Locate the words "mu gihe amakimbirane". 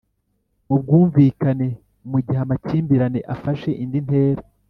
2.11-3.19